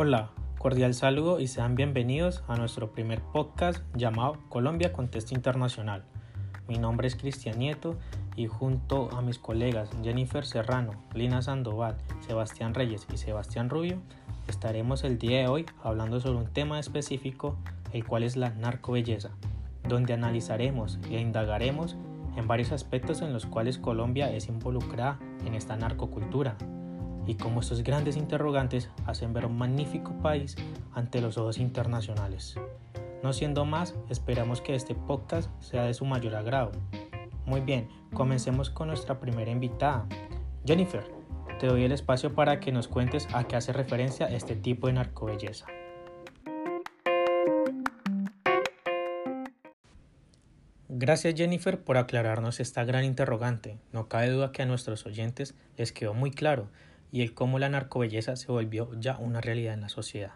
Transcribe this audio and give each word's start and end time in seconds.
Hola, 0.00 0.30
cordial 0.58 0.94
saludo 0.94 1.40
y 1.40 1.48
sean 1.48 1.74
bienvenidos 1.74 2.44
a 2.46 2.54
nuestro 2.54 2.92
primer 2.92 3.20
podcast 3.20 3.82
llamado 3.96 4.38
Colombia 4.48 4.92
Contexto 4.92 5.34
Internacional. 5.34 6.04
Mi 6.68 6.78
nombre 6.78 7.08
es 7.08 7.16
Cristian 7.16 7.58
Nieto 7.58 7.96
y 8.36 8.46
junto 8.46 9.10
a 9.10 9.22
mis 9.22 9.40
colegas 9.40 9.90
Jennifer 10.04 10.46
Serrano, 10.46 10.92
Lina 11.14 11.42
Sandoval, 11.42 11.96
Sebastián 12.24 12.74
Reyes 12.74 13.08
y 13.12 13.16
Sebastián 13.16 13.70
Rubio, 13.70 13.98
estaremos 14.46 15.02
el 15.02 15.18
día 15.18 15.40
de 15.40 15.48
hoy 15.48 15.66
hablando 15.82 16.20
sobre 16.20 16.38
un 16.38 16.52
tema 16.52 16.78
específico, 16.78 17.58
el 17.92 18.06
cual 18.06 18.22
es 18.22 18.36
la 18.36 18.50
narcobelleza, 18.50 19.30
donde 19.88 20.14
analizaremos 20.14 21.00
e 21.10 21.20
indagaremos 21.20 21.96
en 22.36 22.46
varios 22.46 22.70
aspectos 22.70 23.20
en 23.20 23.32
los 23.32 23.46
cuales 23.46 23.78
Colombia 23.78 24.30
es 24.32 24.46
involucrada 24.46 25.18
en 25.44 25.54
esta 25.54 25.74
narcocultura 25.74 26.56
y 27.28 27.34
cómo 27.34 27.60
estos 27.60 27.82
grandes 27.82 28.16
interrogantes 28.16 28.90
hacen 29.06 29.34
ver 29.34 29.44
un 29.44 29.58
magnífico 29.58 30.14
país 30.22 30.56
ante 30.94 31.20
los 31.20 31.36
ojos 31.36 31.58
internacionales. 31.58 32.56
No 33.22 33.34
siendo 33.34 33.66
más, 33.66 33.94
esperamos 34.08 34.62
que 34.62 34.74
este 34.74 34.94
podcast 34.94 35.50
sea 35.62 35.84
de 35.84 35.92
su 35.92 36.06
mayor 36.06 36.34
agrado. 36.34 36.72
Muy 37.44 37.60
bien, 37.60 37.86
comencemos 38.14 38.70
con 38.70 38.88
nuestra 38.88 39.20
primera 39.20 39.50
invitada. 39.50 40.06
Jennifer, 40.64 41.04
te 41.60 41.66
doy 41.66 41.84
el 41.84 41.92
espacio 41.92 42.34
para 42.34 42.60
que 42.60 42.72
nos 42.72 42.88
cuentes 42.88 43.28
a 43.34 43.44
qué 43.44 43.56
hace 43.56 43.74
referencia 43.74 44.26
este 44.26 44.56
tipo 44.56 44.86
de 44.86 44.94
narcobelleza. 44.94 45.66
Gracias 50.88 51.34
Jennifer 51.34 51.84
por 51.84 51.98
aclararnos 51.98 52.58
esta 52.58 52.84
gran 52.84 53.04
interrogante. 53.04 53.78
No 53.92 54.08
cabe 54.08 54.30
duda 54.30 54.50
que 54.50 54.62
a 54.62 54.66
nuestros 54.66 55.04
oyentes 55.04 55.54
les 55.76 55.92
quedó 55.92 56.14
muy 56.14 56.30
claro 56.30 56.70
y 57.10 57.22
el 57.22 57.34
cómo 57.34 57.58
la 57.58 57.68
narcobelleza 57.68 58.36
se 58.36 58.52
volvió 58.52 58.90
ya 58.98 59.18
una 59.18 59.40
realidad 59.40 59.74
en 59.74 59.82
la 59.82 59.88
sociedad. 59.88 60.32